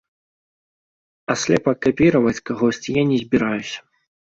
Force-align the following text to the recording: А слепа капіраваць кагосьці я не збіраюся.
А 1.33 1.35
слепа 1.41 1.71
капіраваць 1.87 2.43
кагосьці 2.53 2.99
я 3.01 3.07
не 3.13 3.23
збіраюся. 3.27 3.79